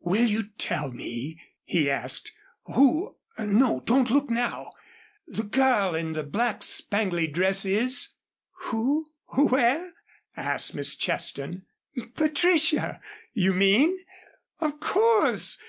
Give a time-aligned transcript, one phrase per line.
[0.00, 2.32] "Will you tell me," he asked,
[2.64, 4.72] "who no, don't look now
[5.28, 8.14] the girl in the black spangly dress is?"
[8.64, 9.06] "Who?
[9.28, 9.92] Where?"
[10.36, 11.66] asked Miss Cheston.
[12.16, 13.00] "Patricia,
[13.32, 13.96] you mean?
[14.58, 15.56] Of course!